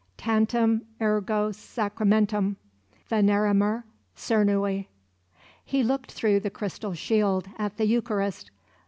[0.17, 2.57] "Tantum ergo Sacramentum,
[3.07, 3.83] Veneremur
[4.17, 4.87] cernui."
[5.63, 8.49] He looked through the crystal shield at the Eucharist.